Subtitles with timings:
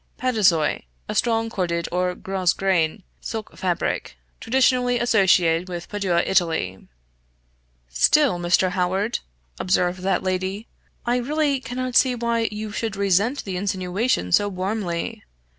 [0.17, 6.87] {Paduasoy = a strong corded or gros grain silk fabric, traditionally associated with Padua, Italy}
[7.87, 8.71] "Still, Mr.
[8.71, 9.19] Howard,"
[9.59, 10.65] observed that lady;
[11.05, 15.23] "I really cannot see why you should resent the insinuation so warmly.